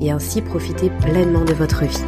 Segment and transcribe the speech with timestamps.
[0.00, 2.04] et ainsi profiter pleinement de votre vie.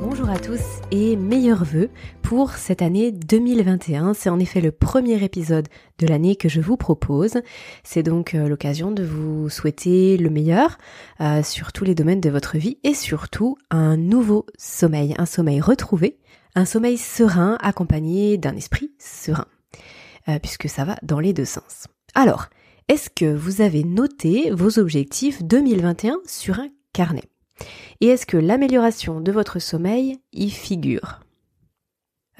[0.00, 0.60] Bonjour à tous
[0.90, 1.90] et meilleurs vœux
[2.22, 4.14] pour cette année 2021.
[4.14, 7.38] C'est en effet le premier épisode de l'année que je vous propose.
[7.82, 10.78] C'est donc euh, l'occasion de vous souhaiter le meilleur
[11.20, 15.60] euh, sur tous les domaines de votre vie et surtout un nouveau sommeil, un sommeil
[15.60, 16.18] retrouvé,
[16.54, 19.46] un sommeil serein accompagné d'un esprit serein,
[20.28, 21.88] euh, puisque ça va dans les deux sens.
[22.14, 22.48] Alors,
[22.88, 27.24] est-ce que vous avez noté vos objectifs 2021 sur un carnet?
[28.00, 31.20] Et est-ce que l'amélioration de votre sommeil y figure?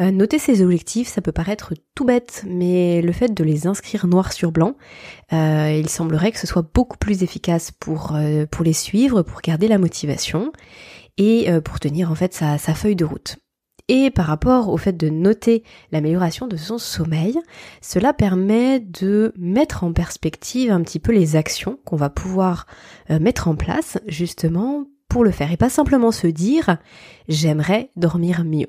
[0.01, 4.07] Euh, Noter ces objectifs, ça peut paraître tout bête, mais le fait de les inscrire
[4.07, 4.77] noir sur blanc,
[5.33, 9.41] euh, il semblerait que ce soit beaucoup plus efficace pour, euh, pour les suivre, pour
[9.43, 10.53] garder la motivation
[11.19, 13.37] et pour tenir en fait sa feuille de route.
[13.95, 17.39] Et par rapport au fait de noter l'amélioration de son sommeil,
[17.83, 22.67] cela permet de mettre en perspective un petit peu les actions qu'on va pouvoir
[23.11, 26.79] euh, mettre en place justement pour le faire et pas simplement se dire
[27.29, 28.69] j'aimerais dormir mieux.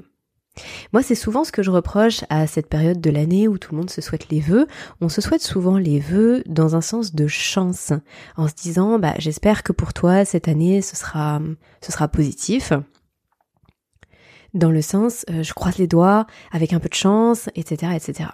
[0.92, 3.78] Moi, c'est souvent ce que je reproche à cette période de l'année où tout le
[3.78, 4.68] monde se souhaite les vœux.
[5.00, 7.94] On se souhaite souvent les vœux dans un sens de chance,
[8.36, 11.40] en se disant, bah, j'espère que pour toi, cette année, ce sera,
[11.82, 12.74] ce sera positif
[14.54, 18.30] dans le sens euh, je croise les doigts avec un peu de chance, etc., etc.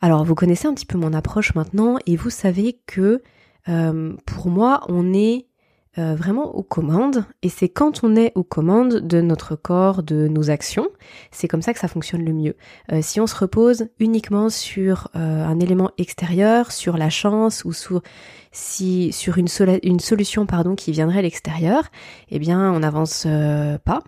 [0.00, 3.22] Alors vous connaissez un petit peu mon approche maintenant et vous savez que
[3.68, 5.46] euh, pour moi on est
[5.98, 10.28] euh, vraiment aux commandes et c'est quand on est aux commandes de notre corps, de
[10.28, 10.86] nos actions,
[11.32, 12.54] c'est comme ça que ça fonctionne le mieux.
[12.92, 17.72] Euh, si on se repose uniquement sur euh, un élément extérieur, sur la chance ou
[17.72, 18.02] sur
[18.52, 21.82] si sur une, solution pardon qui viendrait à l'extérieur,
[22.30, 23.26] eh bien on n'avance
[23.84, 24.00] pas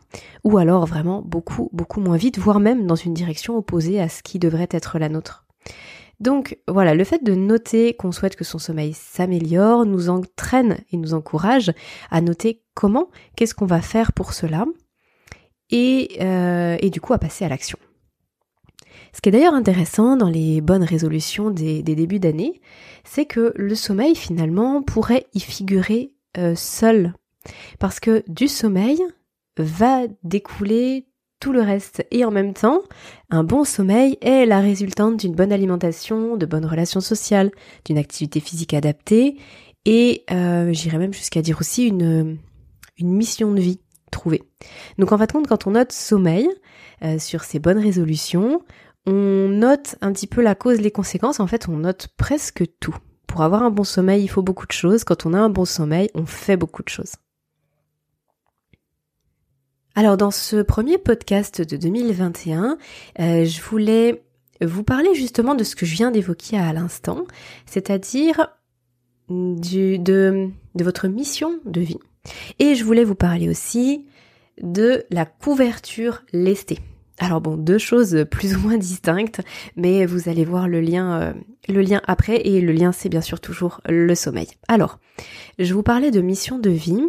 [0.44, 4.22] ou alors vraiment beaucoup beaucoup moins vite, voire même dans une direction opposée à ce
[4.22, 5.44] qui devrait être la nôtre.
[6.22, 10.96] Donc voilà, le fait de noter qu'on souhaite que son sommeil s'améliore nous entraîne et
[10.96, 11.72] nous encourage
[12.12, 14.64] à noter comment, qu'est-ce qu'on va faire pour cela,
[15.70, 17.76] et, euh, du coup à passer à l'action.
[19.12, 22.60] Ce qui est d'ailleurs intéressant dans les bonnes résolutions des, débuts d'année,
[23.02, 27.14] c'est que le sommeil finalement pourrait y figurer euh, seul.
[27.80, 29.02] Parce que du sommeil
[29.56, 31.08] va découler
[31.42, 32.06] tout le reste.
[32.12, 32.82] Et en même temps,
[33.28, 37.50] un bon sommeil est la résultante d'une bonne alimentation, de bonnes relations sociales,
[37.84, 39.38] d'une activité physique adaptée
[39.84, 42.38] et euh, j'irais même jusqu'à dire aussi une,
[43.00, 43.80] mission de vie
[44.12, 44.44] trouvée.
[44.98, 46.48] Donc en fin quand on note sommeil
[47.02, 48.62] euh, sur ces bonnes résolutions,
[49.06, 52.94] on note un petit peu la cause, les conséquences, en fait on note presque tout.
[53.26, 55.02] Pour avoir un bon sommeil, il faut beaucoup de choses.
[55.02, 57.14] Quand on a un bon sommeil, on fait beaucoup de choses.
[59.94, 62.78] Alors dans ce premier podcast de 2021,
[63.20, 64.22] euh, je voulais
[64.62, 67.26] vous parler justement de ce que je viens d'évoquer à l'instant,
[67.66, 68.48] c'est-à-dire
[69.28, 71.98] de, votre mission de vie.
[72.58, 74.06] Et je voulais vous parler aussi
[74.62, 76.78] de la couverture lestée.
[77.18, 79.42] Alors bon, deux choses plus ou moins distinctes,
[79.76, 81.32] mais vous allez voir le lien, euh,
[81.68, 84.48] le lien après, et le lien c'est bien sûr toujours le sommeil.
[84.68, 84.98] Alors,
[85.58, 87.02] je vous parlais de mission de vie.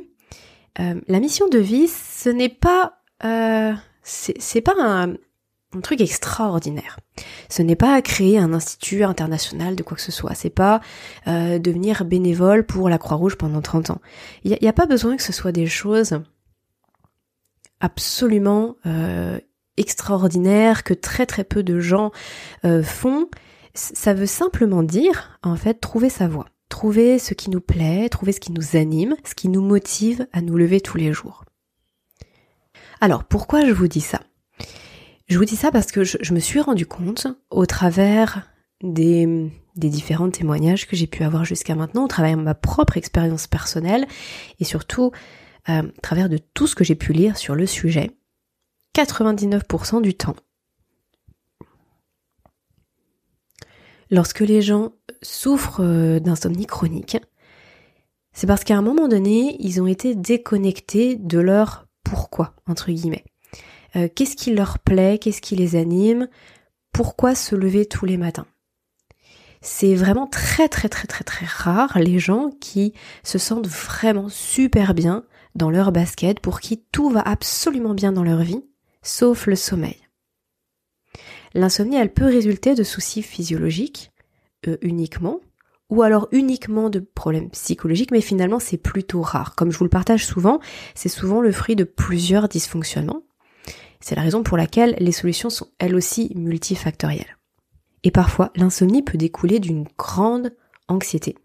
[0.79, 3.73] Euh, la mission de vie, ce n'est pas, euh,
[4.03, 5.15] c'est pas un,
[5.81, 6.99] truc extraordinaire.
[7.49, 10.35] Ce n'est pas créer un institut international de quoi que ce soit.
[10.35, 10.81] C'est pas
[11.27, 14.01] euh, devenir bénévole pour la Croix-Rouge pendant 30 ans.
[14.43, 16.19] Il n'y a, pas besoin que ce soit des choses
[17.79, 19.39] absolument euh,
[19.77, 22.11] extraordinaires que très très peu de gens
[22.83, 23.29] font.
[23.73, 28.31] Ça veut simplement dire, en fait, trouver sa voie trouver ce qui nous plaît, trouver
[28.31, 31.45] ce qui nous anime, ce qui nous motive à nous lever tous les jours.
[32.99, 34.21] Alors pourquoi je vous dis ça?
[35.27, 38.49] Je vous dis ça parce que je, me suis rendu compte au travers
[38.81, 43.45] des, différents témoignages que j'ai pu avoir jusqu'à maintenant, au travers de ma propre expérience
[43.45, 44.07] personnelle
[44.59, 45.11] et surtout
[45.69, 48.09] euh, à travers de tout ce que j'ai pu lire sur le sujet,
[48.95, 50.35] 99% du temps,
[54.13, 57.17] lorsque les gens souffrent euh, d'insomnie chronique,
[58.31, 63.25] c'est parce qu'à un moment donné, ils ont été déconnectés de leur pourquoi, entre guillemets.
[63.95, 66.27] Euh, qu'est-ce qui leur plaît, qu'est-ce qui les anime,
[66.91, 68.45] pourquoi se lever tous les matins?
[69.65, 72.93] c'est vraiment très très très très très rare les gens qui
[73.23, 75.23] se sentent vraiment super bien
[75.55, 78.65] dans leur basket, pour qui tout va absolument bien dans leur vie,
[79.03, 80.02] sauf le sommeil.
[81.53, 84.11] L'insomnie, elle peut résulter de soucis physiologiques
[84.67, 85.39] euh, uniquement,
[85.89, 89.55] ou alors uniquement de problèmes psychologiques, mais finalement c'est plutôt rare.
[89.55, 90.59] Comme je vous le partage souvent,
[90.95, 93.23] c'est souvent le fruit de plusieurs dysfonctionnements.
[93.99, 97.37] C'est la raison pour laquelle les solutions sont elles aussi multifactorielles.
[98.03, 100.53] Et parfois, l'insomnie peut découler d'une grande
[100.87, 101.37] anxiété,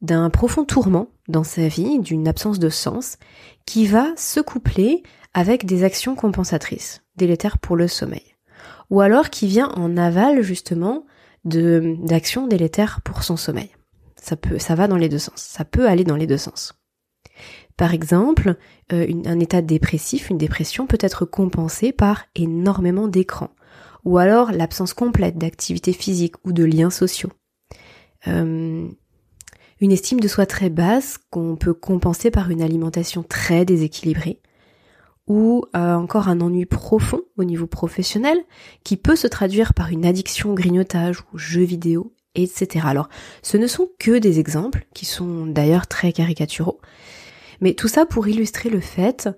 [0.00, 3.18] d'un profond tourment dans sa vie, d'une absence de sens,
[3.64, 5.02] qui va se coupler
[5.34, 8.35] avec des actions compensatrices, délétères pour le sommeil.
[8.90, 11.06] Ou alors qui vient en aval justement
[11.44, 13.70] de d'actions délétères pour son sommeil.
[14.16, 15.36] Ça peut, ça va dans les deux sens.
[15.36, 16.74] Ça peut aller dans les deux sens.
[17.76, 18.56] Par exemple,
[18.92, 23.50] euh, un état dépressif, une dépression peut être compensé par énormément d'écran,
[24.04, 27.30] ou alors l'absence complète d'activité physique ou de liens sociaux.
[28.28, 28.88] Euh,
[29.80, 34.40] une estime de soi très basse qu'on peut compenser par une alimentation très déséquilibrée,
[35.26, 38.38] ou euh, encore un ennui profond au niveau professionnel
[38.84, 42.86] qui peut se traduire par une addiction au grignotage ou jeux vidéo, etc.
[42.88, 43.08] Alors,
[43.42, 46.80] ce ne sont que des exemples qui sont d'ailleurs très caricaturaux,
[47.60, 49.28] mais tout ça pour illustrer le fait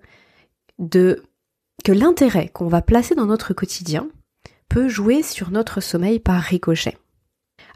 [0.78, 1.22] de
[1.84, 4.08] que l'intérêt qu'on va placer dans notre quotidien
[4.68, 6.98] peut jouer sur notre sommeil par ricochet.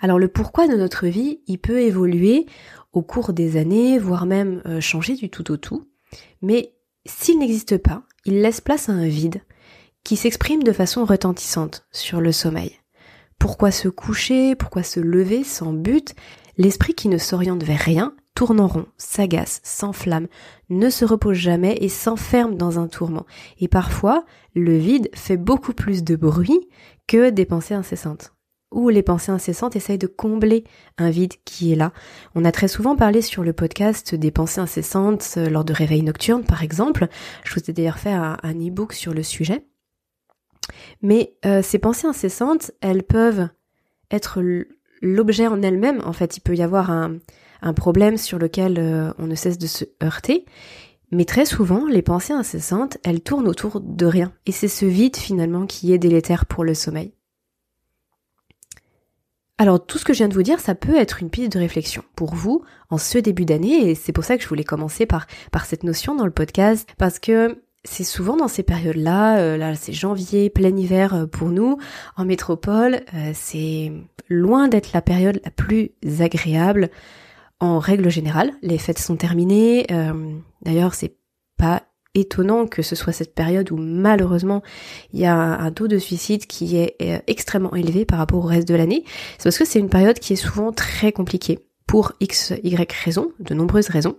[0.00, 2.46] Alors le pourquoi de notre vie, il peut évoluer
[2.92, 5.88] au cours des années, voire même euh, changer du tout au tout,
[6.42, 6.74] mais
[7.06, 9.42] s'il n'existe pas, il laisse place à un vide
[10.04, 12.78] qui s'exprime de façon retentissante sur le sommeil.
[13.38, 16.14] Pourquoi se coucher, pourquoi se lever sans but?
[16.58, 20.28] L'esprit qui ne s'oriente vers rien tourne en rond, s'agace, s'enflamme,
[20.70, 23.26] ne se repose jamais et s'enferme dans un tourment.
[23.58, 26.68] Et parfois, le vide fait beaucoup plus de bruit
[27.06, 28.32] que des pensées incessantes
[28.72, 30.64] où les pensées incessantes essayent de combler
[30.98, 31.92] un vide qui est là.
[32.34, 36.02] On a très souvent parlé sur le podcast des pensées incessantes euh, lors de réveils
[36.02, 37.08] nocturnes, par exemple.
[37.44, 39.66] Je vous ai d'ailleurs fait un, e-book sur le sujet.
[41.02, 43.48] Mais euh, ces pensées incessantes, elles peuvent
[44.10, 44.42] être
[45.00, 46.02] l'objet en elles-mêmes.
[46.04, 47.18] En fait, il peut y avoir un,
[47.76, 50.44] problème sur lequel euh, on ne cesse de se heurter.
[51.12, 54.32] Mais très souvent, les pensées incessantes, elles tournent autour de rien.
[54.46, 57.12] Et c'est ce vide finalement qui est délétère pour le sommeil.
[59.58, 61.58] Alors tout ce que je viens de vous dire, ça peut être une piste de
[61.58, 65.06] réflexion pour vous en ce début d'année et c'est pour ça que je voulais commencer
[65.06, 69.56] par, par cette notion dans le podcast parce que c'est souvent dans ces périodes-là, euh,
[69.56, 71.78] là c'est janvier, plein hiver euh, pour nous,
[72.16, 73.92] en métropole, euh, c'est
[74.28, 75.90] loin d'être la période la plus
[76.20, 76.90] agréable
[77.60, 78.52] en règle générale.
[78.62, 79.86] Les fêtes sont terminées,
[80.62, 81.16] d'ailleurs c'est
[81.58, 81.84] pas
[82.14, 84.62] étonnant que ce soit cette période où malheureusement
[85.12, 88.46] il y a un taux de suicide qui est euh, extrêmement élevé par rapport au
[88.46, 89.04] reste de l'année.
[89.38, 93.32] C'est parce que c'est une période qui est souvent très compliquée pour x, y raisons,
[93.40, 94.16] de nombreuses raisons.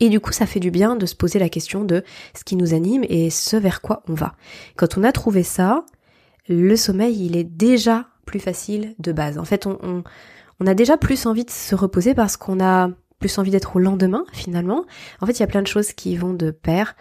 [0.00, 2.02] Et du coup, ça fait du bien de se poser la question de
[2.34, 4.34] ce qui nous anime et ce vers quoi on va.
[4.76, 5.84] Quand on a trouvé ça,
[6.48, 9.36] le sommeil, il est déjà plus facile de base.
[9.36, 10.02] En fait, on, on,
[10.58, 12.90] on a déjà plus envie de se reposer parce qu'on a
[13.20, 14.84] plus envie d'être au lendemain finalement.
[15.20, 16.96] En fait, il y a plein de choses qui vont de pair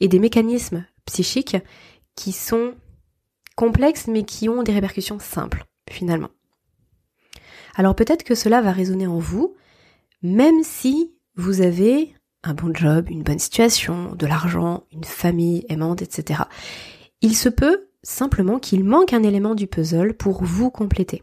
[0.00, 1.58] et des mécanismes psychiques
[2.16, 2.72] qui sont
[3.56, 6.30] complexes mais qui ont des répercussions simples finalement.
[7.74, 9.54] Alors peut-être que cela va résonner en vous,
[10.22, 16.00] même si vous avez un bon job, une bonne situation, de l'argent, une famille aimante,
[16.00, 16.42] etc.
[17.20, 21.22] Il se peut simplement qu'il manque un élément du puzzle pour vous compléter.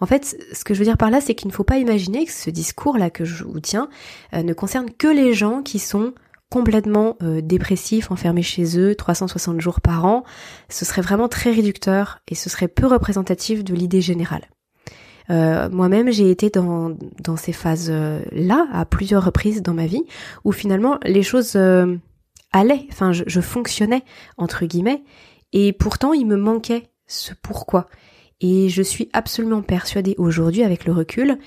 [0.00, 2.24] En fait, ce que je veux dire par là, c'est qu'il ne faut pas imaginer
[2.24, 3.88] que ce discours-là que je vous tiens
[4.34, 6.14] euh, ne concerne que les gens qui sont
[6.48, 10.24] complètement euh, dépressifs, enfermés chez eux, 360 jours par an.
[10.68, 14.48] Ce serait vraiment très réducteur et ce serait peu représentatif de l'idée générale.
[15.28, 16.96] Euh, moi-même, j'ai été dans,
[17.36, 20.02] ces phases-là à plusieurs reprises dans ma vie,
[20.42, 21.54] où finalement les choses
[22.52, 24.02] allaient, enfin je fonctionnais,
[24.38, 25.04] entre guillemets,
[25.52, 27.86] et pourtant il me manquait ce pourquoi.
[28.40, 31.38] Et je suis absolument persuadée aujourd'hui, avec le recul,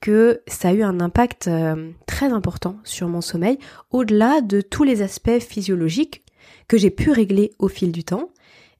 [0.00, 3.58] que ça a eu un impact euh, très important sur mon sommeil,
[3.90, 6.24] au-delà de tous les aspects physiologiques
[6.68, 8.30] que j'ai pu régler au fil du temps,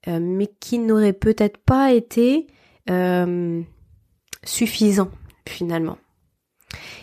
[0.09, 2.49] euh, mais qui n'auraient peut-être pas été
[2.91, 3.63] euh,
[4.45, 5.11] suffisants
[5.49, 5.97] finalement.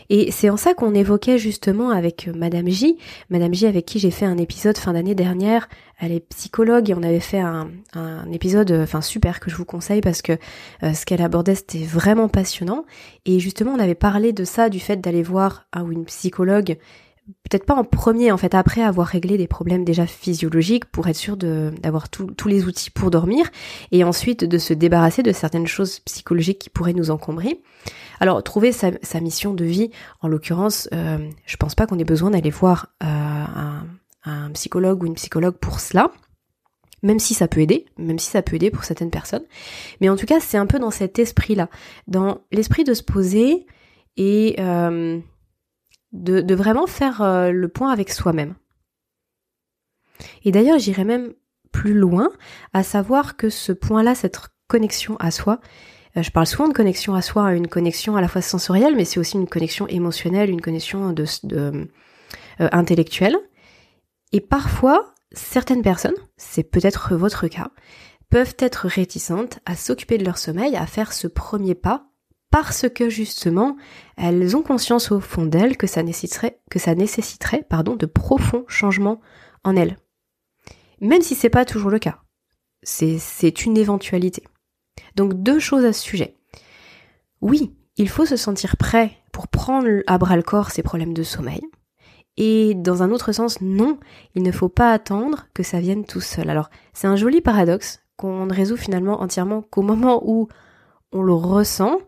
[0.09, 2.97] Et c'est en ça qu'on évoquait justement avec euh, Madame J,
[3.29, 5.69] Madame J avec qui j'ai fait un épisode fin d'année dernière.
[5.99, 7.69] Elle est psychologue et on avait fait un,
[8.31, 10.33] épisode, euh, enfin super que je vous conseille parce que
[10.83, 12.85] euh, ce qu'elle abordait c'était vraiment passionnant.
[13.25, 16.77] Et justement on avait parlé de ça, du fait d'aller voir un ou une psychologue
[17.49, 21.15] peut-être pas en premier en fait après avoir réglé des problèmes déjà physiologiques pour être
[21.15, 23.49] sûr d'avoir tous les outils pour dormir
[23.91, 27.61] et ensuite de se débarrasser de certaines choses psychologiques qui pourraient nous encombrer.
[28.19, 32.31] Alors trouver sa, mission de vie, en l'occurrence, euh, je pense pas qu'on ait besoin
[32.31, 33.85] d'aller voir euh, un,
[34.25, 36.11] un psychologue ou une psychologue pour cela
[37.01, 39.45] même si ça peut aider, même si ça peut aider pour certaines personnes.
[40.01, 41.69] Mais en tout cas, c'est un peu dans cet esprit-là,
[42.07, 43.65] dans l'esprit de se poser
[44.17, 45.19] et euh,
[46.11, 48.55] de, vraiment faire euh, le point avec soi-même.
[50.43, 51.33] Et d'ailleurs, j'irais même
[51.71, 52.29] plus loin,
[52.73, 55.59] à savoir que ce point-là, cette connexion à soi,
[56.17, 59.05] euh, je parle souvent de connexion à soi, une connexion à la fois sensorielle, mais
[59.05, 61.13] c'est aussi une connexion émotionnelle, une connexion
[61.53, 61.85] euh,
[62.59, 63.37] intellectuelle.
[64.31, 67.71] Et parfois, certaines personnes, c'est peut-être votre cas,
[68.29, 72.08] peuvent être réticentes à s'occuper de leur sommeil, à faire ce premier pas
[72.51, 73.77] parce que justement,
[74.17, 78.65] elles ont conscience au fond d'elles que ça nécessiterait, que ça nécessiterait pardon, de profonds
[78.67, 79.21] changements
[79.63, 79.97] en elles.
[81.01, 82.19] Même si c'est pas toujours le cas.
[82.83, 84.43] C'est une éventualité.
[85.15, 86.35] Donc deux choses à ce sujet.
[87.41, 91.23] Oui, il faut se sentir prêt pour prendre à bras le corps ces problèmes de
[91.23, 91.61] sommeil.
[92.37, 93.99] Et dans un autre sens, non,
[94.33, 96.49] il ne faut pas attendre que ça vienne tout seul.
[96.49, 100.47] Alors, c'est un joli paradoxe qu'on ne résout finalement entièrement qu'au moment où
[101.11, 101.99] on le ressent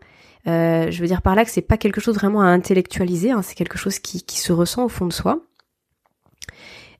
[0.48, 3.42] euh, je veux dire par là que c'est pas quelque chose vraiment à intellectualiser, hein,
[3.42, 5.40] c'est quelque chose qui, se ressent au fond de soi.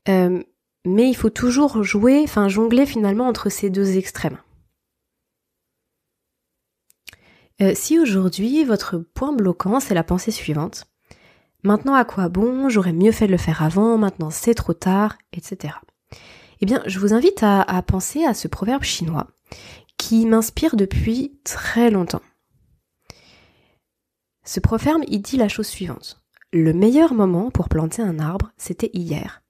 [0.09, 0.41] Euh,
[0.85, 4.37] mais il faut toujours jouer, enfin jongler finalement entre ces deux extrêmes.
[7.61, 10.85] Euh, si aujourd'hui votre point bloquant c'est la pensée suivante,
[11.63, 15.17] maintenant à quoi bon, j'aurais mieux fait de le faire avant, maintenant c'est trop tard,
[15.33, 15.75] etc.
[16.61, 19.27] Eh bien, je vous invite à penser à ce proverbe chinois
[19.97, 22.21] qui m'inspire depuis très longtemps.
[24.43, 26.23] Ce proverbe, il dit la chose suivante.
[26.51, 29.41] Le meilleur moment pour planter un arbre, c'était hier.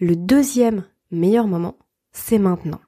[0.00, 1.78] Le deuxième meilleur moment,
[2.12, 2.80] c'est maintenant.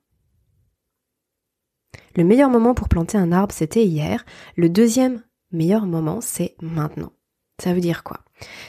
[2.16, 4.24] Le meilleur moment pour planter un arbre, c'était hier.
[4.56, 7.12] Le deuxième meilleur moment, c'est maintenant.
[7.62, 8.20] Ça veut dire quoi?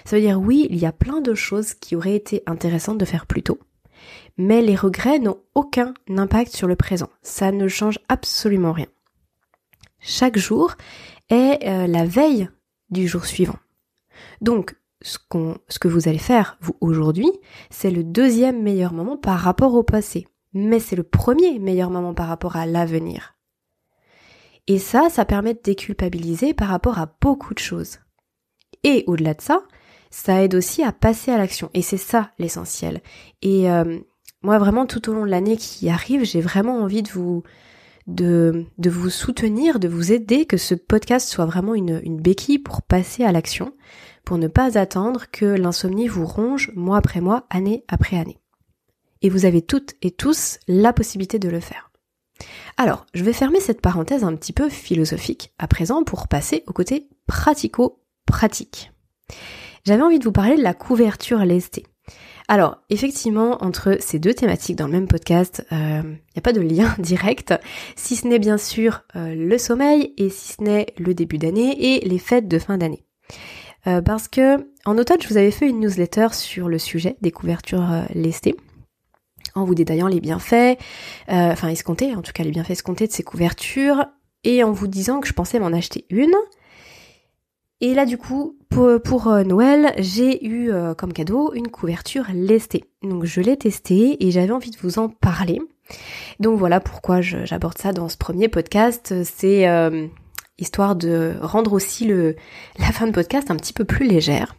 [0.05, 3.05] Ça veut dire oui, il y a plein de choses qui auraient été intéressantes de
[3.05, 3.59] faire plus tôt.
[4.37, 7.09] Mais les regrets n'ont aucun impact sur le présent.
[7.21, 8.87] Ça ne change absolument rien.
[9.99, 10.75] Chaque jour
[11.29, 12.49] est euh, la veille
[12.91, 13.57] du jour suivant.
[14.41, 15.17] Donc, ce,
[15.79, 17.31] que vous allez faire, vous, aujourd'hui,
[17.69, 20.27] c'est le deuxième meilleur moment par rapport au passé.
[20.53, 23.35] Mais c'est le premier meilleur moment par rapport à l'avenir.
[24.67, 27.99] Et ça, ça permet de déculpabiliser par rapport à beaucoup de choses.
[28.83, 29.63] Et au-delà de ça,
[30.11, 31.69] ça aide aussi à passer à l'action.
[31.73, 33.01] Et c'est ça l'essentiel.
[33.41, 33.99] Et euh,
[34.43, 37.43] moi, vraiment, tout au long de l'année qui arrive, j'ai vraiment envie de vous,
[38.11, 42.81] de, vous soutenir, de vous aider, que ce podcast soit vraiment une, une béquille pour
[42.81, 43.73] passer à l'action,
[44.23, 48.39] pour ne pas attendre que l'insomnie vous ronge mois après mois, année après année.
[49.21, 51.91] Et vous avez toutes et tous la possibilité de le faire.
[52.77, 56.73] Alors, je vais fermer cette parenthèse un petit peu philosophique à présent pour passer au
[56.73, 58.91] côté pratico-pratique.
[59.85, 61.85] J'avais envie de vous parler de la couverture lestée.
[62.47, 66.51] Alors, effectivement, entre ces deux thématiques dans le même podcast, il euh, n'y a pas
[66.51, 67.53] de lien direct,
[67.95, 71.95] si ce n'est bien sûr euh, le sommeil et si ce n'est le début d'année
[71.95, 73.05] et les fêtes de fin d'année.
[73.87, 77.31] Euh, parce que en automne, je vous avais fait une newsletter sur le sujet des
[77.31, 78.57] couvertures lestées
[79.55, 80.77] en vous détaillant les bienfaits,
[81.27, 84.05] enfin escomptés, en tout cas les bienfaits escomptés de ces couvertures,
[84.43, 86.35] et en vous disant que je pensais m'en acheter une,
[87.81, 88.55] et là du coup,
[89.03, 92.85] pour, euh, Noël, j'ai eu euh, comme cadeau une couverture lestée.
[93.03, 95.59] Donc je l'ai testée et j'avais envie de vous en parler.
[96.39, 99.13] Donc voilà pourquoi j'aborde ça dans ce premier podcast.
[99.25, 100.07] C'est euh,
[100.57, 102.37] histoire de rendre aussi le,
[102.79, 104.55] la fin de podcast un petit peu plus légère.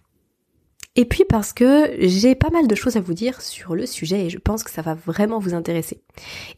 [0.95, 4.26] Et puis parce que j'ai pas mal de choses à vous dire sur le sujet
[4.26, 6.02] et je pense que ça va vraiment vous intéresser.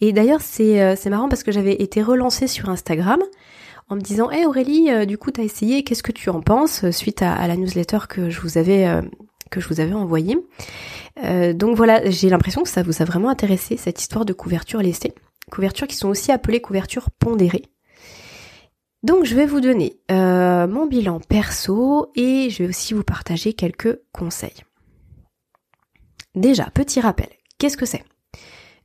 [0.01, 3.21] Et d'ailleurs c'est marrant parce que j'avais été relancée sur Instagram
[3.89, 6.85] en me disant Hé Aurélie, euh, du coup t'as essayé, qu'est-ce que tu en penses
[6.85, 9.03] euh, suite à, la newsletter que je vous avais euh,
[9.51, 10.37] que je vous avais envoyée.
[11.55, 15.15] donc voilà, j'ai l'impression que ça vous a vraiment intéressé cette histoire de couverture lestée,
[15.53, 17.63] couvertures qui sont aussi appelées couvertures pondérées.
[19.05, 24.01] Donc je vais vous donner mon bilan perso et je vais aussi vous partager quelques
[24.13, 24.65] conseils.
[26.35, 28.03] Déjà, petit rappel, qu'est-ce que c'est?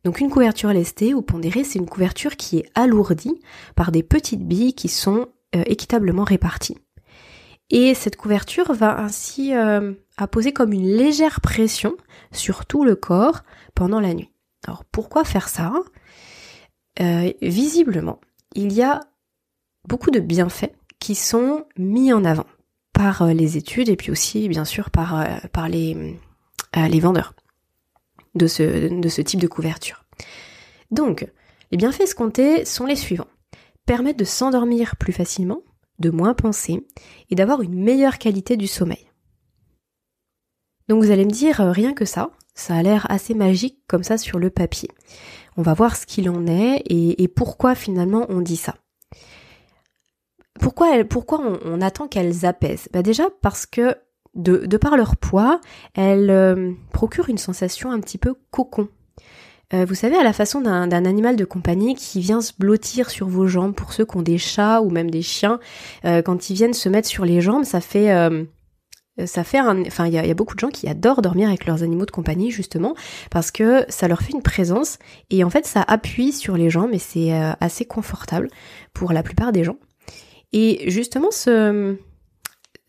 [0.03, 3.39] Donc une couverture lestée ou pondérée, c'est une couverture qui est alourdie
[3.75, 6.77] par des petites billes qui sont euh, équitablement réparties.
[7.69, 11.95] Et cette couverture va ainsi euh, apposer comme une légère pression
[12.31, 13.41] sur tout le corps
[13.75, 14.31] pendant la nuit.
[14.65, 15.73] Alors pourquoi faire ça?
[16.99, 18.19] Euh, Visiblement,
[18.55, 19.01] il y a
[19.87, 22.47] beaucoup de bienfaits qui sont mis en avant
[22.93, 25.25] par les études et puis aussi bien sûr par,
[25.69, 26.19] les
[26.99, 27.33] vendeurs
[28.39, 30.05] de ce, type de couverture.
[30.89, 31.27] Donc,
[31.71, 33.27] les bienfaits escomptés sont les suivants.
[33.85, 35.61] Permettre de s'endormir plus facilement,
[35.99, 36.87] de moins penser
[37.29, 39.05] et d'avoir une meilleure qualité du sommeil.
[40.87, 44.03] Donc vous allez me dire, euh, rien que ça, ça a l'air assez magique comme
[44.03, 44.89] ça sur le papier.
[45.55, 48.75] On va voir ce qu'il en est et, pourquoi finalement on dit ça.
[50.59, 52.89] Pourquoi, pourquoi on, attend qu'elles apaisent?
[52.91, 53.95] Bah Déjà parce que
[54.35, 55.59] de, par leur poids,
[55.95, 58.87] elles euh, procurent une sensation un petit peu cocon.
[59.73, 63.27] Euh, vous savez, à la façon d'un animal de compagnie qui vient se blottir sur
[63.27, 65.59] vos jambes, pour ceux qui ont des chats ou même des chiens,
[66.03, 68.11] quand ils viennent se mettre sur les jambes, ça fait
[69.19, 71.65] euh, ça fait un, enfin il y a, beaucoup de gens qui adorent dormir avec
[71.65, 72.95] leurs animaux de compagnie justement
[73.29, 76.93] parce que ça leur fait une présence et en fait ça appuie sur les jambes
[76.93, 78.49] et c'est euh, assez confortable
[78.93, 79.77] pour la plupart des gens.
[80.51, 81.97] Et justement ce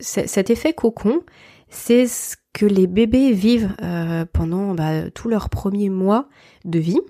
[0.00, 1.20] cet effet cocon,
[1.68, 6.28] c'est ce que les bébés vivent euh, pendant bah, tous leurs premiers mois
[6.64, 7.00] de vie,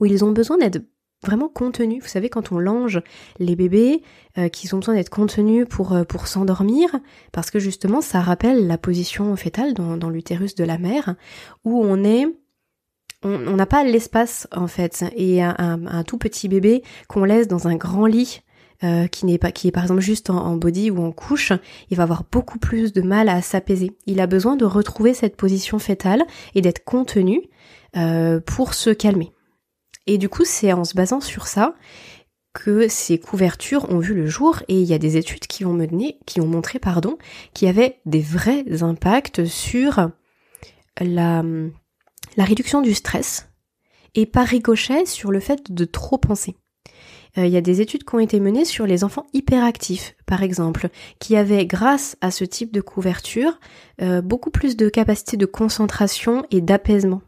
[0.00, 0.82] où ils ont besoin d'être
[1.22, 2.00] vraiment contenu.
[2.00, 3.02] Vous savez, quand on lange
[3.38, 4.02] les bébés,
[4.38, 6.88] euh, qui ont besoin d'être contenus pour, euh, pour s'endormir,
[7.32, 11.14] parce que justement, ça rappelle la position fétale dans, l'utérus de la mère,
[11.64, 12.26] où on est
[13.22, 17.76] on n'a pas l'espace en fait et un, tout petit bébé qu'on laisse dans un
[17.76, 18.40] grand lit
[18.82, 21.52] euh, qui n'est pas qui est par exemple juste en, body ou en couche,
[21.90, 23.92] il va avoir beaucoup plus de mal à s'apaiser.
[24.06, 27.42] Il a besoin de retrouver cette position fétale et d'être contenu
[27.96, 29.32] euh, pour se calmer.
[30.06, 31.74] Et du coup, c'est en se basant sur ça
[32.52, 35.72] que ces couvertures ont vu le jour et il y a des études qui ont
[35.72, 37.18] mené, qui ont montré, pardon,
[37.52, 40.08] qu'il y avait des vrais impacts sur
[40.98, 41.44] la,
[42.36, 43.50] la réduction du stress
[44.14, 46.56] et par ricochet sur le fait de trop penser.
[47.38, 50.42] Euh, il y a des études qui ont été menées sur les enfants hyperactifs, par
[50.42, 53.58] exemple, qui avaient, grâce à ce type de couverture,
[54.02, 57.22] euh, beaucoup plus de capacité de concentration et d'apaisement.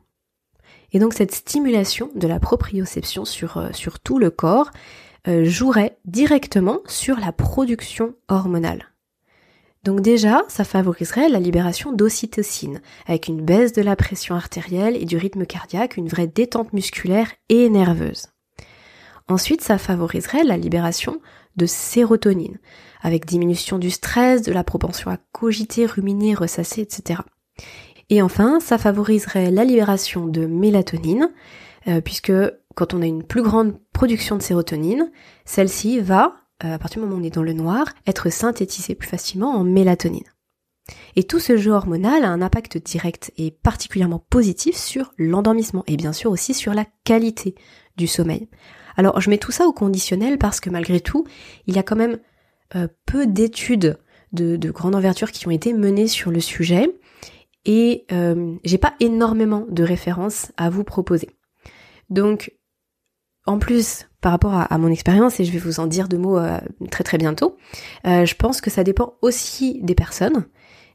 [0.92, 4.71] Et donc cette stimulation de la proprioception sur, euh, sur tout le corps
[5.44, 8.88] jouerait directement sur la production hormonale.
[9.85, 15.04] Donc déjà, ça favoriserait la libération d'ocytocine, avec une baisse de la pression artérielle et
[15.04, 18.31] du rythme cardiaque, une vraie détente musculaire et nerveuse.
[19.32, 21.18] Ensuite, ça favoriserait la libération
[21.56, 22.58] de sérotonine,
[23.00, 27.21] avec diminution du stress, de la propension à cogiter, ruminer, ressasser, etc.
[28.10, 31.30] Et enfin, ça favoriserait la libération de mélatonine,
[31.88, 32.32] euh, puisque
[32.75, 35.10] quand on a une plus grande production de sérotonine,
[35.47, 38.95] celle-ci va, euh, à partir du moment où on est dans le noir, être synthétisée
[38.95, 40.28] plus facilement en mélatonine.
[41.16, 45.97] Et tout ce jeu hormonal a un impact direct et particulièrement positif sur l'endormissement et
[45.97, 47.54] bien sûr aussi sur la qualité
[47.97, 48.50] du sommeil.
[48.97, 51.25] Alors je mets tout ça au conditionnel parce que malgré tout,
[51.67, 52.19] il y a quand même
[52.75, 53.99] euh, peu d'études
[54.33, 56.89] de, de, grande envergure qui ont été menées sur le sujet
[57.65, 61.31] et euh, j'ai pas énormément de références à vous proposer.
[62.11, 62.52] Donc,
[63.47, 66.39] en plus, par rapport à, mon expérience, et je vais vous en dire deux mots
[66.39, 66.59] euh,
[66.91, 67.57] très très bientôt,
[68.07, 70.47] euh, je pense que ça dépend aussi des personnes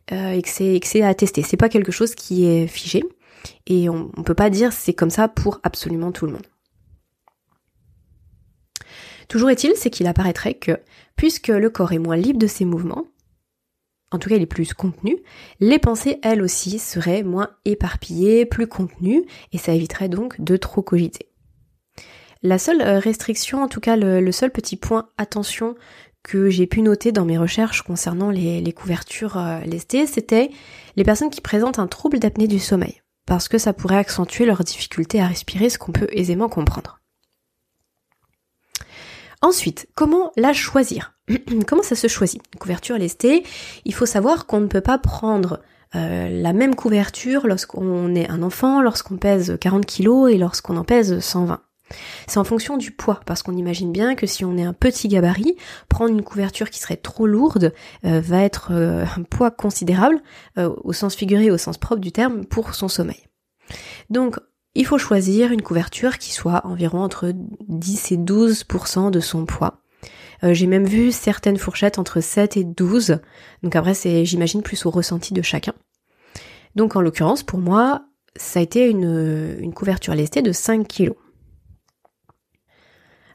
[0.10, 1.44] et que c'est que c'est à tester.
[1.44, 3.04] C'est pas quelque chose qui est figé
[3.66, 6.48] et on, on peut pas dire c'est comme ça pour absolument tout le monde.
[9.28, 10.80] Toujours est-il, c'est qu'il apparaîtrait que,
[11.16, 13.06] puisque le corps est moins libre de ses mouvements,
[14.12, 15.18] en tout cas il est plus contenu,
[15.60, 20.82] les pensées elles aussi seraient moins éparpillées, plus contenues, et ça éviterait donc de trop
[20.82, 21.28] cogiter.
[22.44, 25.76] La seule euh, restriction, en tout cas le, seul petit point attention
[26.24, 30.52] que j'ai pu noter dans mes recherches concernant les, couvertures euh, lestées, c'était
[30.96, 34.63] les personnes qui présentent un trouble d'apnée du sommeil, parce que ça pourrait accentuer leur
[34.63, 37.00] difficulté à respirer, ce qu'on peut aisément comprendre.
[39.41, 41.13] Ensuite, comment la choisir
[41.67, 42.41] Comment ça se choisit?
[42.54, 43.43] Une couverture lestée,
[43.86, 45.60] il faut savoir qu'on ne peut pas prendre
[45.95, 50.84] euh, la même couverture lorsqu'on est un enfant, lorsqu'on pèse 40 kg et lorsqu'on en
[50.84, 51.62] pèse 120.
[52.28, 55.08] C'est en fonction du poids, parce qu'on imagine bien que si on est un petit
[55.08, 55.56] gabarit,
[55.88, 57.73] prendre une couverture qui serait trop lourde
[58.04, 60.21] euh, va être euh, un poids considérable,
[60.58, 63.23] au sens figuré au sens propre du terme, pour son sommeil.
[64.10, 64.38] Donc
[64.78, 67.34] il faut choisir une couverture qui soit environ entre
[67.68, 69.82] 10 et 12% de son poids.
[70.44, 73.20] Euh, j'ai même vu certaines fourchettes entre 7 et 12.
[73.63, 75.74] Donc après, c'est, j'imagine, plus au ressenti de chacun.
[76.76, 81.13] Donc en l'occurrence, pour moi, ça a été une, une couverture lestée de 5 kg.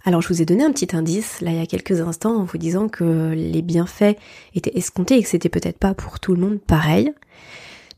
[0.04, 2.44] Alors je vous ai donné un petit indice là il y a quelques instants en
[2.44, 4.16] vous disant que les bienfaits
[4.52, 7.12] étaient escomptés et que c'était peut-être pas pour tout le monde pareil.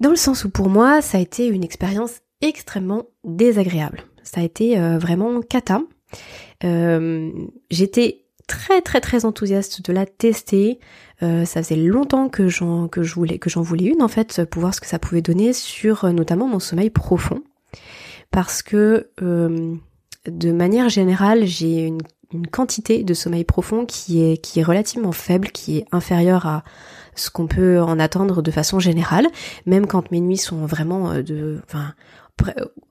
[0.00, 4.04] Dans le sens où pour moi ça a été une expérience extrêmement désagréable.
[4.24, 5.82] Ça a été euh, vraiment cata.
[6.64, 7.30] Euh,
[7.70, 10.80] j'étais très très très enthousiaste de la tester.
[11.22, 14.44] Euh, ça faisait longtemps que j'en que je voulais que j'en voulais une en fait
[14.44, 17.42] pour voir ce que ça pouvait donner sur notamment mon sommeil profond
[18.30, 22.00] parce que de manière générale j'ai une,
[22.32, 26.64] une, quantité de sommeil profond qui est qui est relativement faible qui est inférieure à
[27.14, 29.28] ce qu'on peut en attendre de façon générale
[29.66, 31.94] même quand mes nuits sont vraiment de enfin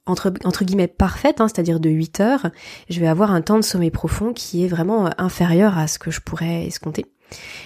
[0.06, 2.50] entre, guillemets parfaite, hein, c'est-à-dire de 8 heures,
[2.90, 6.00] je vais avoir un temps de sommeil profond qui est vraiment euh, inférieur à ce
[6.00, 7.06] que je pourrais escompter.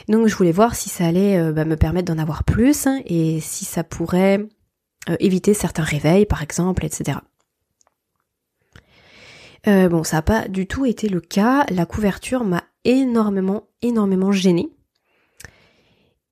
[0.07, 3.39] Donc je voulais voir si ça allait euh, bah, me permettre d'en avoir plus et
[3.41, 4.47] si ça pourrait
[5.09, 7.19] euh, éviter certains réveils par exemple, etc.
[9.65, 11.65] bon, ça n'a pas du tout été le cas.
[11.69, 14.69] La couverture m'a énormément, énormément gênée.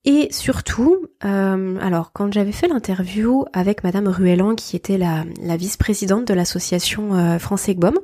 [0.08, 5.26] Et surtout, euh, alors quand j'avais fait l'interview avec Madame Ruellan, qui était la,
[5.58, 7.96] vice-présidente de l'association euh, France EGBOM,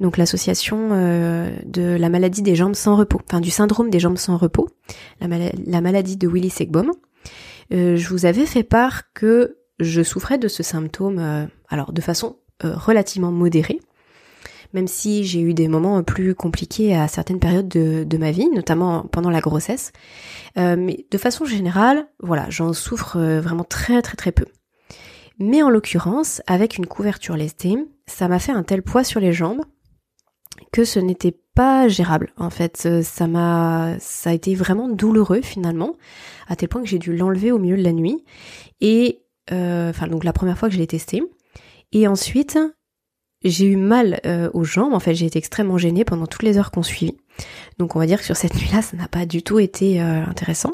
[0.00, 4.16] donc l'association euh, de la maladie des jambes sans repos, enfin du syndrome des jambes
[4.16, 4.70] sans repos,
[5.20, 6.90] la, maladie de Willis Egbom,
[7.74, 12.36] euh, je vous avais fait part que je souffrais de ce symptôme, alors de façon
[12.62, 13.80] relativement modérée,
[14.74, 19.04] même si j'ai eu des moments plus compliqués à certaines périodes de, ma vie, notamment
[19.04, 19.92] pendant la grossesse.
[20.58, 24.46] Euh, mais de façon générale, voilà, j'en souffre euh, vraiment très très très peu.
[25.38, 29.32] Mais en l'occurrence, avec une couverture lestée, ça m'a fait un tel poids sur les
[29.32, 29.62] jambes
[30.72, 32.32] que ce n'était pas gérable.
[32.36, 35.94] En fait, euh, ça m'a, ça a été vraiment douloureux finalement,
[36.48, 38.24] à tel point que j'ai dû l'enlever au milieu de la nuit.
[38.80, 41.22] Et enfin donc la première fois que je l'ai testé.
[41.92, 42.58] Et ensuite,
[43.50, 46.58] j'ai eu mal euh, aux jambes, en fait j'ai été extrêmement gênée pendant toutes les
[46.58, 47.16] heures qu'on suivit.
[47.78, 50.24] Donc on va dire que sur cette nuit-là, ça n'a pas du tout été euh,
[50.24, 50.72] intéressant.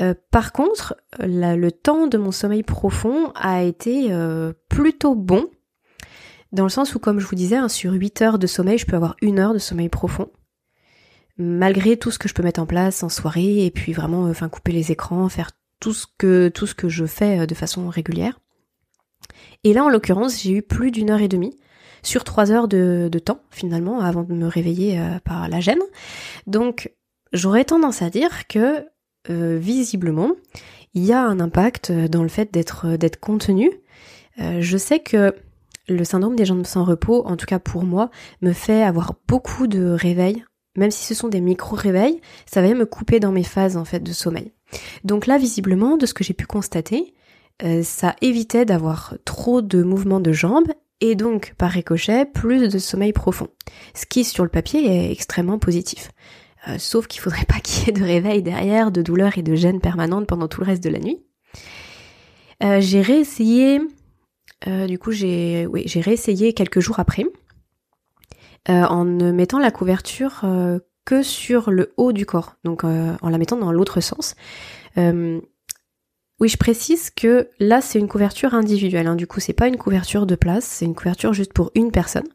[0.00, 4.10] Euh, par contre, le temps de mon sommeil profond a été
[4.68, 5.50] plutôt bon,
[6.52, 8.86] dans le sens où, comme je vous disais, hein, sur 8 heures de sommeil, je
[8.86, 10.30] peux avoir une heure de sommeil profond,
[11.36, 14.48] malgré tout ce que je peux mettre en place en soirée, et puis vraiment, enfin,
[14.48, 18.38] couper les écrans, faire tout ce que tout ce que je fais de façon régulière.
[19.64, 21.56] Et là, en l'occurrence, j'ai eu plus d'une heure et demie
[22.02, 25.82] sur trois heures de, temps finalement avant de me réveiller euh, par la gêne.
[26.46, 26.92] Donc
[27.32, 28.84] j'aurais tendance à dire que
[29.30, 30.32] euh, visiblement
[30.94, 33.70] il y a un impact dans le fait d'être contenu.
[34.40, 35.34] Euh, je sais que
[35.88, 38.10] le syndrome des jambes sans repos, en tout cas pour moi,
[38.42, 40.44] me fait avoir beaucoup de réveils,
[40.76, 44.00] même si ce sont des micro-réveils, ça va me couper dans mes phases en fait
[44.00, 44.52] de sommeil.
[45.04, 47.14] Donc là, visiblement, de ce que j'ai pu constater,
[47.82, 53.12] ça évitait d'avoir trop de mouvements de jambes et donc par ricochet plus de sommeil
[53.12, 53.48] profond.
[53.92, 56.12] Ce qui sur le papier est extrêmement positif.
[56.68, 59.54] Euh, sauf qu'il faudrait pas qu'il y ait de réveil derrière, de douleur et de
[59.54, 61.18] gêne permanente pendant tout le reste de la nuit.
[62.62, 63.80] Euh, j'ai réessayé,
[64.68, 67.24] euh, du coup j'ai oui, j'ai réessayé quelques jours après,
[68.68, 70.44] en ne mettant la couverture
[71.04, 74.36] que sur le haut du corps, donc en la mettant dans l'autre sens.
[76.42, 79.06] Oui, je précise que là, c'est une couverture individuelle.
[79.06, 79.14] Hein.
[79.14, 82.26] Du coup, c'est pas une couverture de place, c'est une couverture juste pour une personne.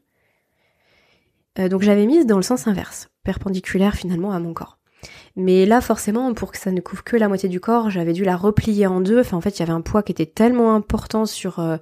[1.60, 4.78] Euh, donc, j'avais mise dans le sens inverse, perpendiculaire finalement à mon corps.
[5.36, 8.24] Mais là, forcément, pour que ça ne couvre que la moitié du corps, j'avais dû
[8.24, 9.20] la replier en deux.
[9.20, 11.76] Enfin, en fait, il y avait un poids qui était tellement important sur euh,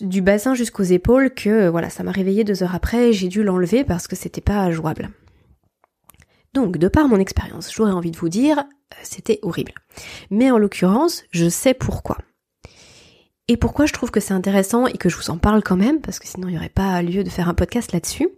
[0.00, 3.44] du bassin jusqu'aux épaules que voilà, ça m'a réveillé deux heures après et j'ai dû
[3.44, 5.08] l'enlever parce que c'était pas jouable.
[6.54, 9.72] Donc, de par mon expérience, j'aurais envie de vous dire, euh, c'était horrible.
[10.30, 12.18] Mais en l'occurrence, je sais pourquoi.
[13.48, 16.00] Et pourquoi je trouve que c'est intéressant et que je vous en parle quand même,
[16.00, 18.28] parce que sinon il n'y aurait pas lieu de faire un podcast là-dessus,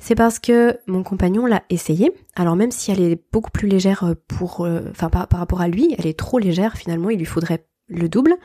[0.00, 2.12] c'est parce que mon compagnon l'a essayé.
[2.34, 5.68] Alors même si elle est beaucoup plus légère euh, pour, euh, enfin par, rapport à
[5.68, 8.36] lui, elle est trop légère finalement, il lui faudrait le double.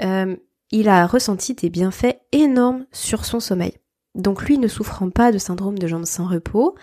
[0.00, 3.72] il a ressenti des bienfaits énormes sur son sommeil.
[4.14, 6.74] Donc lui ne souffrant pas de syndrome de jambes sans repos,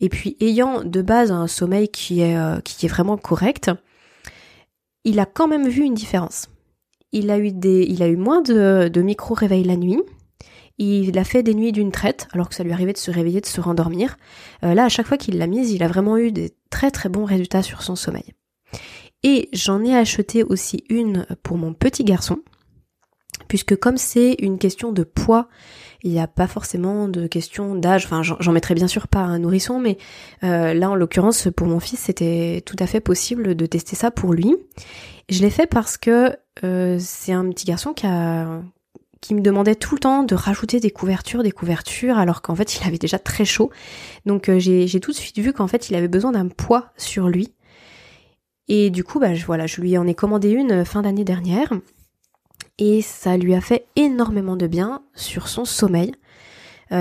[0.00, 3.70] et puis ayant de base un sommeil qui est, euh, vraiment correct,
[5.04, 6.48] il a quand même vu une différence.
[7.12, 10.02] Il a eu, des, il a eu moins de, de micro-réveils la nuit,
[10.78, 13.40] il a fait des nuits d'une traite, alors que ça lui arrivait de se réveiller,
[13.40, 14.16] de se rendormir.
[14.62, 17.08] Euh, là, à chaque fois qu'il l'a mise, il a vraiment eu des très très
[17.08, 18.34] bons résultats sur son sommeil.
[19.22, 22.40] Et j'en ai acheté aussi une pour mon petit garçon,
[23.48, 25.48] puisque comme c'est une question de poids
[26.02, 28.04] il n'y a pas forcément de question d'âge.
[28.06, 29.98] Enfin, j'en mettrais bien sûr pas un nourrisson, mais
[30.44, 34.10] euh, là, en l'occurrence, pour mon fils, c'était tout à fait possible de tester ça
[34.10, 34.54] pour lui.
[35.28, 40.00] Je l'ai fait parce que euh, c'est un petit garçon qui me demandait tout le
[40.00, 43.70] temps de rajouter des couvertures, des couvertures, alors qu'en fait il avait déjà très chaud.
[44.24, 47.28] Donc euh, j'ai tout de suite vu qu'en fait il avait besoin d'un poids sur
[47.28, 47.52] lui.
[48.68, 51.72] Et du coup, bah voilà, je lui en ai commandé une fin d'année dernière
[52.78, 56.12] et ça lui a fait énormément de bien sur son sommeil.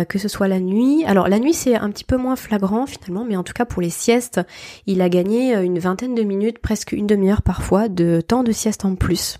[0.09, 1.05] que ce soit la nuit.
[1.05, 3.81] Alors la nuit c'est un petit peu moins flagrant finalement, mais en tout cas pour
[3.81, 4.41] les siestes,
[4.87, 8.85] il a gagné une vingtaine de minutes, presque une demi-heure parfois, de temps de sieste
[8.85, 9.39] en plus.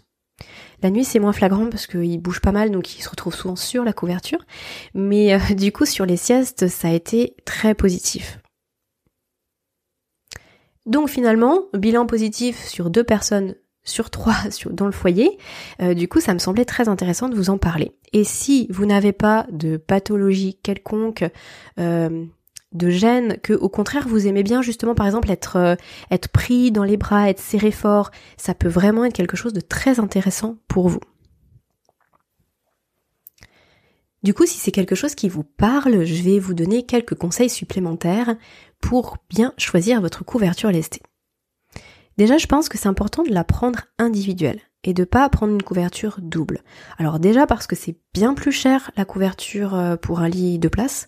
[0.82, 3.56] La nuit, c'est moins flagrant parce qu'il bouge pas mal, donc il se retrouve souvent
[3.56, 4.46] sur la couverture.
[4.94, 8.40] Mais euh, du coup, sur les siestes, ça a été très positif.
[10.86, 14.36] Donc finalement, bilan positif sur deux personnes sur trois
[14.72, 15.38] dans le foyer.
[15.82, 17.92] Euh, du coup, ça me semblait très intéressant de vous en parler.
[18.12, 21.24] Et si vous n'avez pas de pathologie quelconque,
[21.80, 22.26] euh,
[22.74, 25.76] de gêne, que au contraire vous aimez bien justement par exemple être euh,
[26.12, 29.62] être pris dans les bras, être serré fort, ça peut vraiment être quelque chose de
[29.62, 31.00] très intéressant pour vous.
[34.24, 37.50] Du coup, si c'est quelque chose qui vous parle, je vais vous donner quelques conseils
[37.50, 38.36] supplémentaires
[38.82, 41.02] pour bien choisir votre couverture lestée.
[42.18, 45.64] Déjà, je pense que c'est important de la prendre individuelle et de pas prendre une
[45.64, 46.62] couverture double.
[46.98, 50.68] Alors déjà parce que c'est bien plus cher la couverture euh, pour un lit de
[50.68, 51.08] place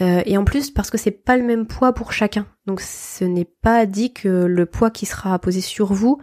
[0.00, 2.46] euh, et en plus parce que c'est pas le même poids pour chacun.
[2.66, 6.18] Donc ce n'est pas dit que le poids qui sera posé sur vous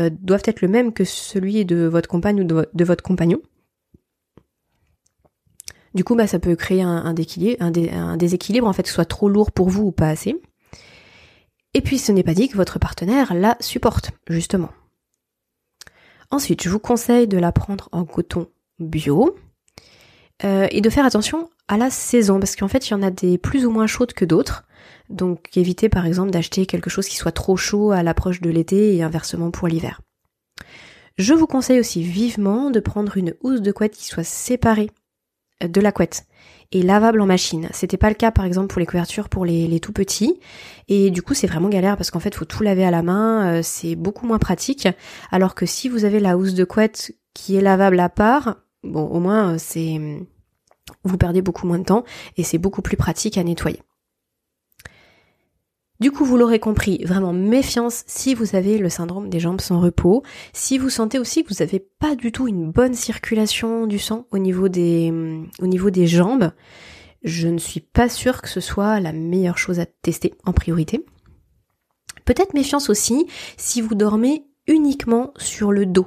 [0.00, 3.40] euh, doit être le même que celui de votre compagne ou de, votre compagnon.
[5.94, 7.14] Du coup, bah, ça peut créer un, un,
[7.60, 10.40] un, déséquilibre, en fait, que ce soit trop lourd pour vous ou pas assez.
[11.74, 14.70] Et puis, ce n'est pas dit que votre partenaire la supporte, justement.
[16.30, 19.36] Ensuite, je vous conseille de la prendre en coton bio
[20.44, 23.10] euh, et de faire attention à la saison, parce qu'en fait il y en a
[23.10, 24.64] des plus ou moins chaudes que d'autres.
[25.10, 28.94] Donc évitez par exemple d'acheter quelque chose qui soit trop chaud à l'approche de l'été
[28.94, 30.00] et inversement pour l'hiver.
[31.16, 34.90] Je vous conseille aussi vivement de prendre une housse de couette qui soit séparée
[35.60, 36.26] de la couette
[36.72, 37.68] et lavable en machine.
[37.72, 40.38] C'était pas le cas par exemple pour les couvertures pour les, tout petits
[40.88, 43.54] et du coup c'est vraiment galère parce qu'en fait faut tout laver à la main,
[43.54, 44.88] euh, c'est beaucoup moins pratique
[45.30, 49.06] alors que si vous avez la housse de couette qui est lavable à part, bon
[49.06, 50.00] au moins euh, c'est
[51.04, 52.04] vous perdez beaucoup moins de temps
[52.36, 53.82] et c'est beaucoup plus pratique à nettoyer.
[56.00, 59.80] Du coup, vous l'aurez compris, vraiment méfiance si vous avez le syndrome des jambes sans
[59.80, 63.98] repos, si vous sentez aussi que vous n'avez pas du tout une bonne circulation du
[63.98, 65.12] sang au niveau des,
[65.60, 66.52] au niveau des jambes,
[67.24, 71.04] je ne suis pas sûre que ce soit la meilleure chose à tester en priorité.
[72.24, 76.06] Peut-être méfiance aussi si vous dormez uniquement sur le dos.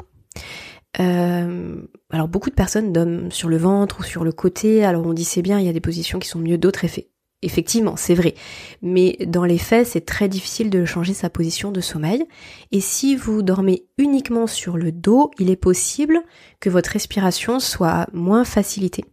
[1.00, 5.14] Euh, alors beaucoup de personnes dorment sur le ventre ou sur le côté, alors on
[5.14, 7.11] dit c'est bien, il y a des positions qui sont mieux, d'autres effets.
[7.44, 8.36] Effectivement, c'est vrai.
[8.82, 12.24] Mais dans les faits, c'est très difficile de changer sa position de sommeil.
[12.72, 16.22] Et si vous dormez uniquement sur le dos, il est possible
[16.60, 19.06] que votre respiration soit moins facilitée.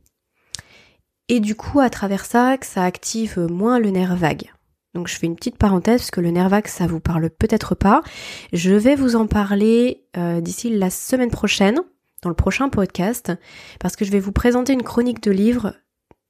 [1.28, 4.50] Et du coup, à travers ça, que ça active moins le nerf vague.
[4.94, 7.74] Donc je fais une petite parenthèse parce que le nerf vague ça vous parle peut-être
[7.74, 8.02] pas.
[8.52, 11.80] Je vais vous en parler euh, d'ici la semaine prochaine
[12.22, 13.32] dans le prochain podcast
[13.78, 15.74] parce que je vais vous présenter une chronique de livre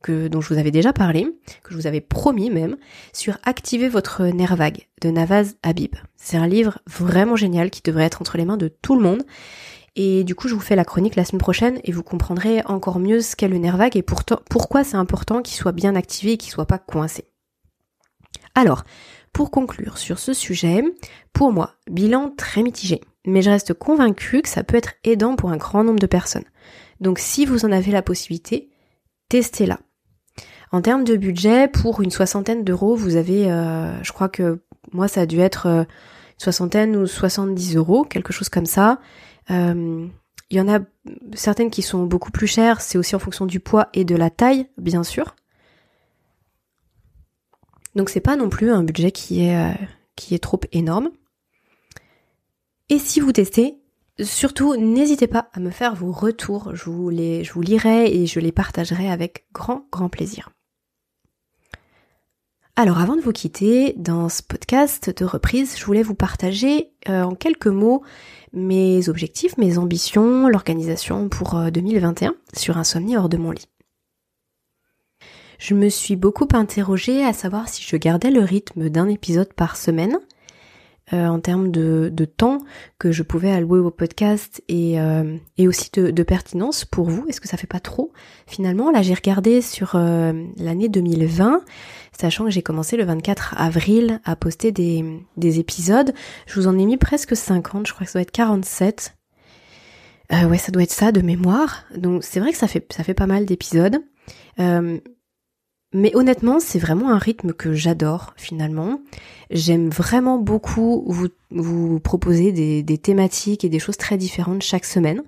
[0.03, 1.27] que, dont je vous avais déjà parlé,
[1.63, 2.77] que je vous avais promis même,
[3.13, 5.95] sur Activer votre nerf vague de Navaz Habib.
[6.17, 9.25] C'est un livre vraiment génial qui devrait être entre les mains de tout le monde.
[9.97, 13.01] Et du coup, je vous fais la chronique la semaine prochaine et vous comprendrez encore
[13.01, 16.37] mieux ce qu'est le nerf vague et pourquoi c'est important qu'il soit bien activé et
[16.37, 17.25] qu'il soit pas coincé.
[18.55, 18.85] Alors,
[19.33, 20.83] pour conclure sur ce sujet,
[21.33, 25.51] pour moi, bilan très mitigé, mais je reste convaincue que ça peut être aidant pour
[25.51, 26.45] un grand nombre de personnes.
[27.01, 28.71] Donc si vous en avez la possibilité,
[29.29, 29.79] testez-la.
[30.71, 34.61] En termes de budget, pour une soixantaine d'euros, vous avez, euh, je crois que
[34.93, 35.85] moi ça a dû être euh,
[36.37, 39.01] soixantaine ou 70 euros, quelque chose comme ça.
[39.51, 40.07] Euh,
[40.51, 40.81] il y en a
[41.35, 44.31] certaines qui sont beaucoup plus chères, c'est aussi en fonction du poids et de la
[44.31, 45.37] taille, bien sûr.
[47.95, 49.75] Donc c'est pas non plus un budget qui est,
[50.17, 51.11] qui est trop énorme.
[52.91, 53.79] Et si vous testez,
[54.23, 56.75] surtout n'hésitez pas à me faire vos retours.
[56.75, 60.51] Je vous, les, je vous lirai et je les partagerai avec grand grand plaisir.
[62.81, 67.25] Alors avant de vous quitter, dans ce podcast de reprise, je voulais vous partager euh,
[67.25, 68.05] en quelques mots
[68.53, 73.67] mes objectifs, mes ambitions, l'organisation pour 2021 euh, sur Insomnie hors de mon lit
[75.59, 79.77] je me suis beaucoup interrogée à savoir si je gardais le rythme d'un épisode par
[79.77, 80.21] semaine.
[81.15, 82.59] Euh, en termes de, temps
[82.99, 84.99] que je pouvais allouer au podcast et,
[85.59, 87.27] aussi de, pertinence pour vous.
[87.29, 88.13] Est-ce que ça fait pas trop?
[88.47, 91.63] Finalement, là j'ai regardé sur l'année 2020,
[92.21, 95.05] sachant que j'ai commencé le 24 avril à poster des,
[95.37, 96.13] des épisodes.
[96.47, 99.15] Je vous en ai mis presque 50, je crois que ça doit être 47.
[100.33, 101.85] ouais, ça doit être ça de mémoire.
[101.97, 103.99] Donc c'est vrai que ça fait ça fait pas mal d'épisodes.
[105.95, 109.01] Mais honnêtement, c'est vraiment un rythme que j'adore finalement.
[109.51, 114.85] J'aime vraiment beaucoup vous, vous proposer des, des, thématiques et des choses très différentes chaque
[114.85, 115.23] semaine.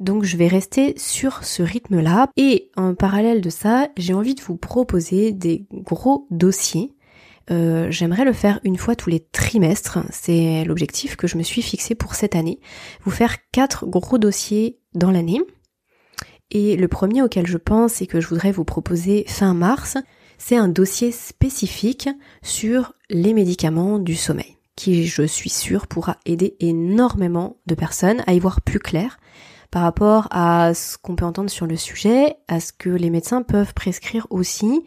[0.00, 2.28] Donc je vais rester sur ce rythme-là.
[2.36, 6.94] Et en parallèle de ça, j'ai envie de vous proposer des gros dossiers.
[7.50, 9.98] Euh, j'aimerais le faire une fois tous les trimestres.
[10.10, 12.60] C'est l'objectif que je me suis fixé pour cette année.
[13.02, 15.40] Vous faire quatre gros dossiers dans l'année.
[16.50, 19.98] Et le premier auquel je pense et que je voudrais vous proposer fin mars,
[20.38, 22.08] c'est un dossier spécifique
[22.42, 28.32] sur les médicaments du sommeil, qui je suis sûre pourra aider énormément de personnes à
[28.32, 29.18] y voir plus clair
[29.70, 33.42] par rapport à ce qu'on peut entendre sur le sujet, à ce que les médecins
[33.42, 34.84] peuvent prescrire aussi,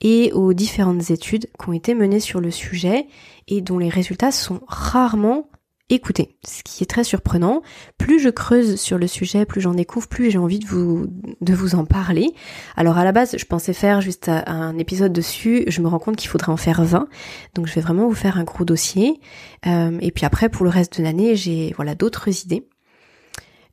[0.00, 3.06] et aux différentes études qui ont été menées sur le sujet
[3.48, 5.48] et dont les résultats sont rarement
[5.90, 7.62] écoutez, ce qui est très surprenant.
[7.98, 11.06] Plus je creuse sur le sujet, plus j'en découvre, plus j'ai envie de vous,
[11.40, 12.32] de vous en parler.
[12.76, 16.16] Alors à la base, je pensais faire juste un épisode dessus, je me rends compte
[16.16, 17.08] qu'il faudrait en faire 20,
[17.54, 19.20] donc je vais vraiment vous faire un gros dossier.
[19.66, 22.66] Euh, et puis après, pour le reste de l'année, j'ai voilà d'autres idées.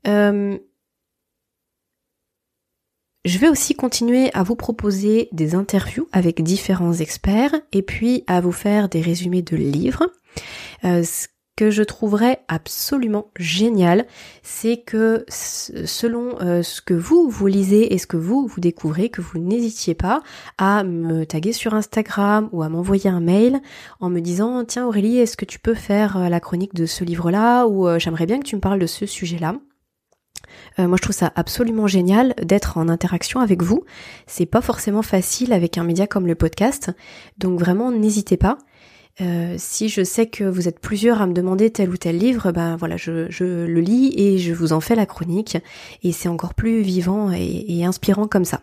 [0.07, 0.57] Euh,
[3.23, 8.41] je vais aussi continuer à vous proposer des interviews avec différents experts et puis à
[8.41, 10.11] vous faire des résumés de livres.
[10.85, 11.03] Euh,
[11.57, 14.07] que je trouverais absolument génial,
[14.41, 19.09] c'est que selon euh, ce que vous vous lisez et ce que vous vous découvrez,
[19.09, 20.23] que vous n'hésitiez pas
[20.57, 23.59] à me taguer sur Instagram ou à m'envoyer un mail
[23.99, 27.67] en me disant tiens Aurélie, est-ce que tu peux faire la chronique de ce livre-là
[27.67, 29.57] ou j'aimerais bien que tu me parles de ce sujet-là?
[30.77, 33.83] Moi, je trouve ça absolument génial d'être en interaction avec vous.
[34.25, 36.91] C'est pas forcément facile avec un média comme le podcast,
[37.37, 38.57] donc vraiment n'hésitez pas.
[39.19, 42.51] Euh, si je sais que vous êtes plusieurs à me demander tel ou tel livre,
[42.51, 45.57] ben voilà, je, le lis et je vous en fais la chronique.
[46.03, 48.61] Et c'est encore plus vivant et, inspirant comme ça.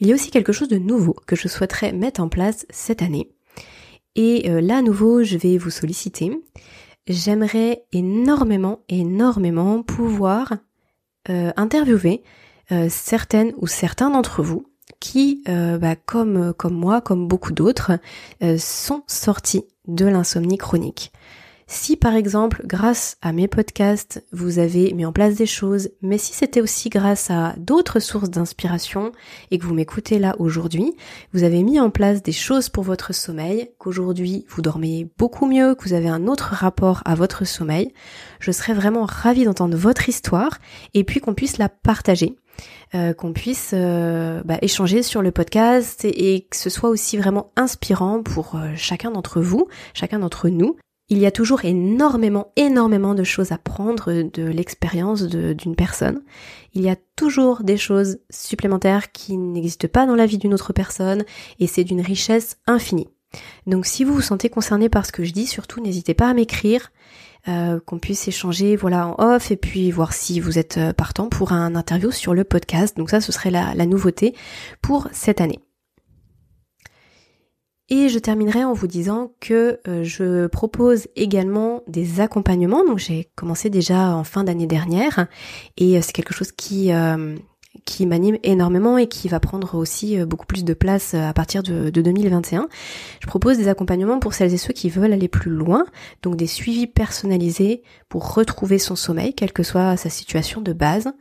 [0.00, 3.02] Il y a aussi quelque chose de nouveau que je souhaiterais mettre en place cette
[3.02, 3.30] année.
[4.14, 6.30] Et euh, là, à nouveau, je vais vous solliciter.
[7.08, 10.54] J'aimerais énormément, énormément pouvoir
[11.30, 12.22] euh, interviewer
[12.90, 14.66] certaines ou certains d'entre vous
[15.00, 17.92] qui, euh, bah, comme, comme moi, comme beaucoup d'autres,
[18.42, 21.12] euh, sont sortis de l'insomnie chronique.
[21.70, 26.16] Si par exemple, grâce à mes podcasts, vous avez mis en place des choses, mais
[26.16, 29.12] si c'était aussi grâce à d'autres sources d'inspiration
[29.50, 30.94] et que vous m'écoutez là aujourd'hui,
[31.34, 35.74] vous avez mis en place des choses pour votre sommeil, qu'aujourd'hui vous dormez beaucoup mieux,
[35.74, 37.92] que vous avez un autre rapport à votre sommeil,
[38.40, 40.56] je serais vraiment ravie d'entendre votre histoire
[40.94, 42.34] et puis qu'on puisse la partager.
[42.94, 47.52] Euh, qu'on puisse euh, bah, échanger sur le podcast et, que ce soit aussi vraiment
[47.54, 50.74] inspirant pour euh, chacun d'entre vous, chacun d'entre nous.
[51.10, 56.20] Il y a toujours énormément, énormément de choses à prendre de l'expérience d'une personne.
[56.74, 60.74] Il y a toujours des choses supplémentaires qui n'existent pas dans la vie d'une autre
[60.74, 61.24] personne
[61.60, 63.08] et c'est d'une richesse infinie.
[63.66, 66.34] Donc si vous vous sentez concerné par ce que je dis, surtout n'hésitez pas à
[66.34, 66.92] m'écrire
[67.48, 71.28] euh, qu'on puisse échanger voilà en off et puis voir si vous êtes euh, partant
[71.28, 72.96] pour un interview sur le podcast.
[72.96, 74.34] Donc ça, ce serait la, nouveauté
[74.82, 75.60] pour cette année.
[77.90, 82.84] Et je terminerai en vous disant que euh, je propose également des accompagnements.
[82.84, 85.26] Donc j'ai commencé déjà en fin d'année dernière
[85.76, 86.92] et c'est quelque chose qui
[87.84, 91.32] qui m'anime énormément et qui va prendre aussi euh, beaucoup plus de place euh, à
[91.32, 92.68] partir de, 2021.
[93.20, 95.86] Je propose des accompagnements pour celles et ceux qui veulent aller plus loin,
[96.22, 101.12] donc des suivis personnalisés pour retrouver son sommeil, quelle que soit sa situation de base.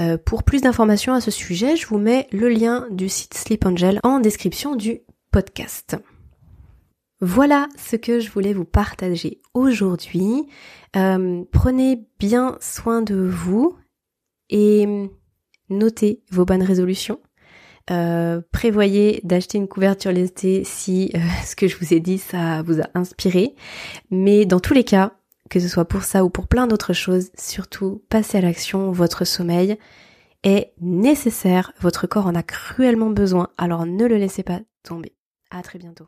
[0.00, 3.66] Euh, pour plus d'informations à ce sujet, je vous mets le lien du site Sleep
[3.66, 5.96] Angel en description du podcast.
[7.20, 10.46] Voilà ce que je voulais vous partager aujourd'hui.
[10.92, 13.76] prenez bien soin de vous
[14.50, 15.10] et
[15.68, 17.20] notez vos bonnes résolutions.
[17.90, 22.62] Euh, prévoyez d'acheter une couverture l'été si euh, ce que je vous ai dit ça
[22.62, 23.54] vous a inspiré.
[24.10, 25.14] Mais dans tous les cas,
[25.48, 29.24] que ce soit pour ça ou pour plein d'autres choses, surtout passez à l'action, votre
[29.24, 29.78] sommeil
[30.44, 35.17] est nécessaire, votre corps en a cruellement besoin, alors ne le laissez pas tomber.
[35.50, 36.06] À très bientôt.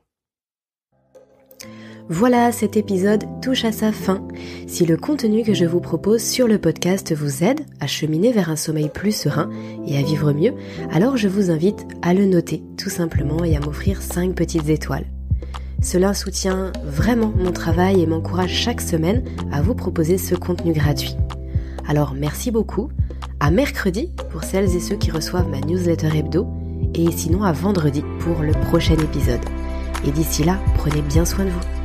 [2.09, 4.26] Voilà, cet épisode touche à sa fin.
[4.66, 8.50] Si le contenu que je vous propose sur le podcast vous aide à cheminer vers
[8.50, 9.48] un sommeil plus serein
[9.87, 10.53] et à vivre mieux,
[10.90, 15.07] alors je vous invite à le noter tout simplement et à m'offrir 5 petites étoiles.
[15.83, 21.16] Cela soutient vraiment mon travail et m'encourage chaque semaine à vous proposer ce contenu gratuit.
[21.87, 22.90] Alors merci beaucoup,
[23.38, 26.46] à mercredi pour celles et ceux qui reçoivent ma newsletter hebdo,
[26.94, 29.44] et sinon à vendredi pour le prochain épisode.
[30.07, 31.79] Et d'ici là, prenez bien soin de vous.